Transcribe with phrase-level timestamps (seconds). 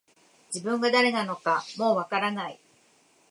[0.51, 2.59] 自分が誰なのかもう分からない